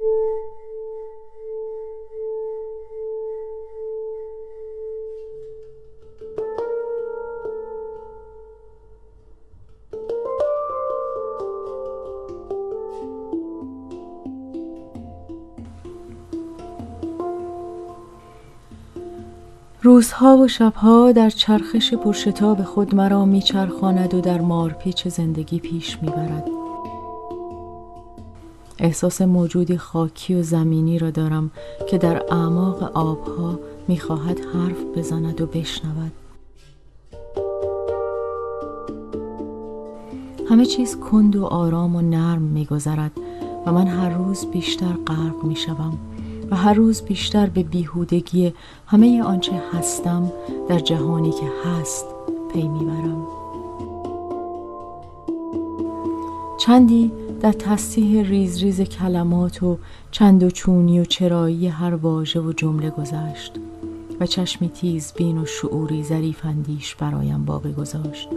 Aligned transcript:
روزها 0.00 0.08
و 20.36 20.48
شبها 20.48 21.12
در 21.12 21.30
چرخش 21.30 21.94
پرشتاب 21.94 22.62
خود 22.62 22.94
مرا 22.94 23.24
میچرخاند 23.24 24.14
و 24.14 24.20
در 24.20 24.40
مارپیچ 24.40 25.08
زندگی 25.08 25.58
پیش 25.58 25.98
می‌برد. 26.02 26.59
احساس 28.80 29.22
موجودی 29.22 29.76
خاکی 29.76 30.34
و 30.34 30.42
زمینی 30.42 30.98
را 30.98 31.10
دارم 31.10 31.50
که 31.88 31.98
در 31.98 32.22
اعماق 32.34 32.82
آبها 32.82 33.58
می‌خواهد 33.88 34.40
حرف 34.40 34.84
بزند 34.96 35.40
و 35.40 35.46
بشنود. 35.46 36.12
همه 40.50 40.66
چیز 40.66 40.96
کند 40.96 41.36
و 41.36 41.44
آرام 41.44 41.96
و 41.96 42.00
نرم 42.00 42.42
میگذرد 42.42 43.12
و 43.66 43.72
من 43.72 43.86
هر 43.86 44.10
روز 44.10 44.46
بیشتر 44.46 44.92
غرق 45.06 45.44
می‌شوم 45.44 45.98
و 46.50 46.56
هر 46.56 46.74
روز 46.74 47.02
بیشتر 47.02 47.46
به 47.46 47.62
بیهودگی 47.62 48.52
همه 48.86 49.22
آنچه 49.22 49.62
هستم 49.72 50.32
در 50.68 50.78
جهانی 50.78 51.30
که 51.30 51.46
هست 51.64 52.06
پی 52.52 52.68
می‌برم. 52.68 53.26
چندی 56.58 57.12
در 57.40 57.52
تصحیح 57.52 58.22
ریز 58.22 58.62
ریز 58.62 58.80
کلمات 58.80 59.62
و 59.62 59.78
چند 60.10 60.42
و 60.42 60.50
چونی 60.50 61.00
و 61.00 61.04
چرایی 61.04 61.68
هر 61.68 61.94
واژه 61.94 62.40
و 62.40 62.52
جمله 62.52 62.90
گذشت 62.90 63.52
و 64.20 64.26
چشمی 64.26 64.68
تیز 64.68 65.12
بین 65.12 65.38
و 65.38 65.44
شعوری 65.44 66.04
ظریف 66.04 66.44
اندیش 66.44 66.94
برایم 66.94 67.44
باقی 67.44 67.72
گذاشت 67.72 68.28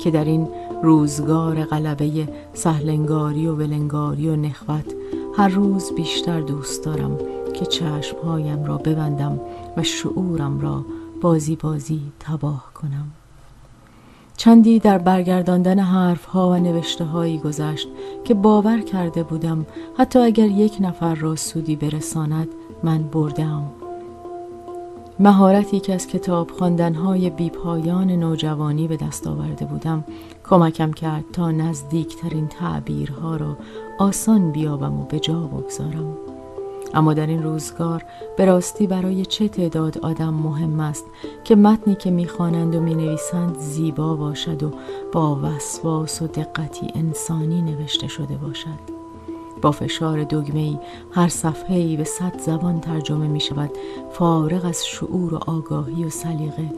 که 0.00 0.10
در 0.10 0.24
این 0.24 0.48
روزگار 0.82 1.64
غلبه 1.64 2.28
سهلنگاری 2.54 3.46
و 3.46 3.54
ولنگاری 3.54 4.28
و 4.28 4.36
نخوت 4.36 4.94
هر 5.36 5.48
روز 5.48 5.92
بیشتر 5.96 6.40
دوست 6.40 6.84
دارم 6.84 7.18
که 7.54 7.66
چشمهایم 7.66 8.64
را 8.64 8.78
ببندم 8.78 9.40
و 9.76 9.82
شعورم 9.82 10.60
را 10.60 10.84
بازی 11.20 11.56
بازی 11.56 12.00
تباه 12.20 12.70
کنم. 12.74 13.10
چندی 14.38 14.78
در 14.78 14.98
برگرداندن 14.98 15.78
حرفها 15.78 16.50
و 16.50 16.54
نوشته 16.54 17.04
هایی 17.04 17.38
گذشت 17.38 17.88
که 18.24 18.34
باور 18.34 18.80
کرده 18.80 19.22
بودم 19.22 19.66
حتی 19.98 20.18
اگر 20.18 20.46
یک 20.46 20.76
نفر 20.80 21.14
را 21.14 21.36
سودی 21.36 21.76
برساند 21.76 22.48
من 22.82 23.02
بردم 23.02 23.62
مهارتی 25.20 25.80
که 25.80 25.94
از 25.94 26.06
کتاب 26.06 26.50
خواندنهای 26.50 27.30
بیپایان 27.30 28.10
نوجوانی 28.10 28.88
به 28.88 28.96
دست 28.96 29.26
آورده 29.26 29.64
بودم 29.64 30.04
کمکم 30.50 30.92
کرد 30.92 31.24
تا 31.32 31.50
نزدیکترین 31.50 32.48
تعبیرها 32.48 33.36
را 33.36 33.56
آسان 33.98 34.52
بیابم 34.52 35.00
و 35.00 35.04
به 35.04 35.20
جا 35.20 35.40
بگذارم. 35.40 36.27
اما 36.94 37.14
در 37.14 37.26
این 37.26 37.42
روزگار 37.42 38.04
به 38.36 38.44
راستی 38.44 38.86
برای 38.86 39.26
چه 39.26 39.48
تعداد 39.48 39.98
آدم 39.98 40.34
مهم 40.34 40.80
است 40.80 41.04
که 41.44 41.56
متنی 41.56 41.94
که 41.94 42.10
می‌خوانند 42.10 42.74
و 42.74 42.80
می‌نویسند 42.80 43.58
زیبا 43.58 44.16
باشد 44.16 44.62
و 44.62 44.72
با 45.12 45.40
وسواس 45.42 46.22
و 46.22 46.26
دقتی 46.26 46.92
انسانی 46.94 47.62
نوشته 47.62 48.08
شده 48.08 48.36
باشد. 48.36 48.98
با 49.62 49.72
فشار 49.72 50.24
دگمه 50.24 50.80
هر 51.12 51.28
صفحه 51.28 51.76
ای 51.76 51.96
به 51.96 52.04
صد 52.04 52.40
زبان 52.40 52.80
ترجمه 52.80 53.28
می 53.28 53.40
شود 53.40 53.70
فارغ 54.12 54.64
از 54.64 54.86
شعور 54.86 55.34
و 55.34 55.40
آگاهی 55.46 56.04
و 56.04 56.10
سلیقه. 56.10 56.70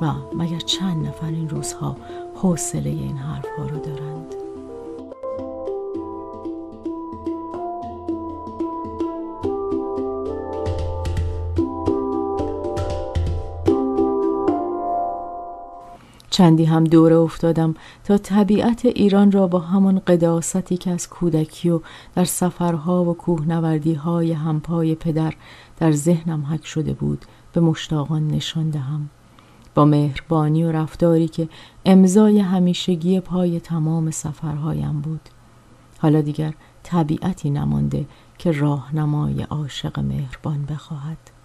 و 0.00 0.12
مگر 0.36 0.58
چند 0.58 1.06
نفر 1.06 1.26
این 1.26 1.48
روزها 1.48 1.96
حوصله 2.34 2.90
این 2.90 3.16
حرفها 3.16 3.62
را 3.62 3.78
دارند؟ 3.78 4.47
چندی 16.30 16.64
هم 16.64 16.84
دوره 16.84 17.16
افتادم 17.16 17.74
تا 18.04 18.18
طبیعت 18.18 18.84
ایران 18.84 19.32
را 19.32 19.46
با 19.46 19.58
همان 19.58 19.98
قداستی 19.98 20.76
که 20.76 20.90
از 20.90 21.08
کودکی 21.08 21.70
و 21.70 21.80
در 22.14 22.24
سفرها 22.24 23.04
و 23.04 23.14
کوهنوردی 23.14 23.94
های 23.94 24.32
همپای 24.32 24.94
پدر 24.94 25.34
در 25.78 25.92
ذهنم 25.92 26.46
حک 26.46 26.66
شده 26.66 26.92
بود 26.92 27.24
به 27.52 27.60
مشتاقان 27.60 28.28
نشان 28.28 28.70
دهم. 28.70 29.08
با 29.74 29.84
مهربانی 29.84 30.64
و 30.64 30.72
رفتاری 30.72 31.28
که 31.28 31.48
امضای 31.84 32.38
همیشگی 32.38 33.20
پای 33.20 33.60
تمام 33.60 34.10
سفرهایم 34.10 35.00
بود. 35.00 35.20
حالا 35.98 36.20
دیگر 36.20 36.54
طبیعتی 36.82 37.50
نمانده 37.50 38.06
که 38.38 38.52
راهنمای 38.52 39.42
عاشق 39.42 40.00
مهربان 40.00 40.64
بخواهد. 40.64 41.37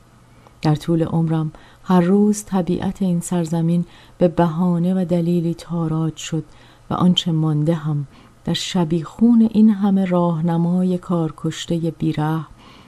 در 0.64 0.76
طول 0.76 1.04
عمرم 1.04 1.52
هر 1.84 2.02
روز 2.02 2.44
طبیعت 2.44 3.02
این 3.02 3.20
سرزمین 3.20 3.86
به 4.18 4.28
بهانه 4.28 4.94
و 4.94 5.06
دلیلی 5.06 5.54
تاراج 5.54 6.16
شد 6.16 6.44
و 6.90 6.94
آنچه 6.94 7.32
مانده 7.32 7.74
هم 7.74 8.08
در 8.46 8.54
شبیخون 8.54 9.50
این 9.54 9.70
همه 9.70 10.06
راهنمای 10.06 10.98
کارکشته 10.98 11.76
بیره 11.78 12.40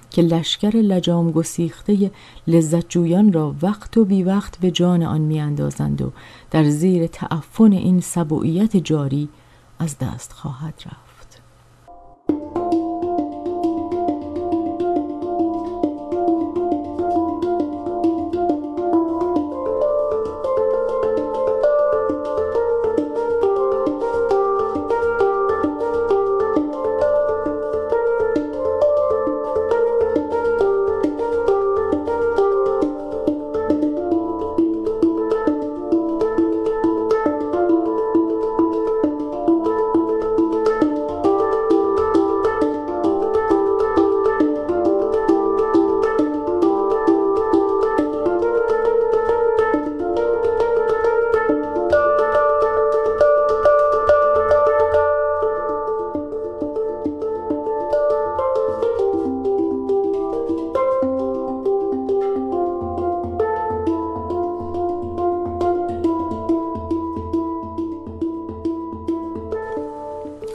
که 0.09 0.22
لشکر 0.22 0.69
لجام 0.69 1.31
گسیخته 1.31 2.12
لذت 2.47 2.90
جویان 2.90 3.34
را 3.34 3.56
وقت 3.62 3.97
و 3.97 4.06
بی 4.06 4.24
وقت 4.24 4.59
به 4.59 4.72
جان 4.72 5.03
آن 5.03 5.22
میاندازند 5.22 6.02
و 6.02 6.12
در 6.52 6.64
زیر 6.64 7.08
تعفن 7.08 7.72
این 7.72 8.02
سبوعیت 8.02 8.78
جاری 8.78 9.30
از 9.80 9.97
دست 9.97 10.31
خواهد 10.34 10.74
رفت. 10.85 11.05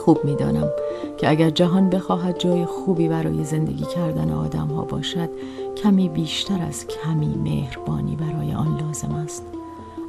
خوب 0.00 0.25
می‌دانم 0.25 0.71
که 1.19 1.31
اگر 1.31 1.50
جهان 1.50 1.91
بخواهد 1.91 2.38
جای 2.38 2.65
خوبی 2.65 3.09
برای 3.09 3.44
زندگی 3.44 3.84
کردن 3.84 4.33
آدم 4.33 4.66
ها 4.66 4.83
باشد 4.83 5.28
کمی 5.77 6.09
بیشتر 6.09 6.63
از 6.63 6.86
کمی 6.86 7.34
مهربانی 7.45 8.16
برای 8.16 8.54
آن 8.54 8.80
لازم 8.80 9.15
است. 9.15 9.45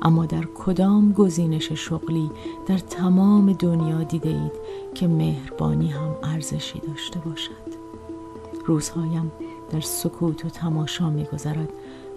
اما 0.01 0.25
در 0.25 0.43
کدام 0.55 1.13
گزینش 1.13 1.71
شغلی 1.71 2.31
در 2.67 2.77
تمام 2.77 3.53
دنیا 3.53 4.03
دیده 4.03 4.29
اید 4.29 4.51
که 4.93 5.07
مهربانی 5.07 5.87
هم 5.87 6.15
ارزشی 6.23 6.79
داشته 6.79 7.19
باشد؟ 7.19 7.81
روزهایم 8.65 9.31
در 9.71 9.81
سکوت 9.81 10.45
و 10.45 10.49
تماشا 10.49 11.09
میگذرد 11.09 11.69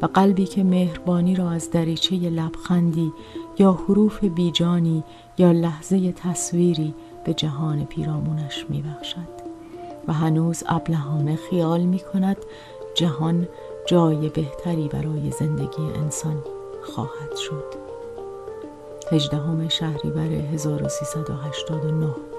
و 0.02 0.06
قلبی 0.06 0.44
که 0.44 0.64
مهربانی 0.64 1.34
را 1.34 1.50
از 1.50 1.70
دریچه 1.70 2.16
لبخندی 2.16 3.12
یا 3.58 3.72
حروف 3.72 4.24
بیجانی 4.24 5.04
یا 5.38 5.52
لحظه 5.52 6.12
تصویری 6.12 6.94
به 7.24 7.34
جهان 7.34 7.84
پیرامونش 7.84 8.66
می 8.68 8.82
بخشد 8.82 9.44
و 10.08 10.12
هنوز 10.12 10.62
ابلهانه 10.66 11.36
خیال 11.36 11.80
می 11.80 11.98
کند 11.98 12.36
جهان 12.94 13.48
جای 13.86 14.28
بهتری 14.28 14.88
برای 14.88 15.30
زندگی 15.30 15.82
انسان 15.82 16.44
خواهد 16.82 17.36
شد. 17.36 17.74
هجدهم 19.12 19.68
شهریور 19.68 20.32
1389 20.32 22.33